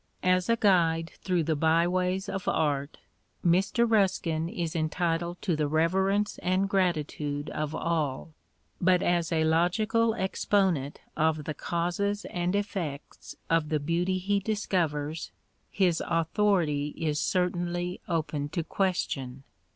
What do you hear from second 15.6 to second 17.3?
his authority is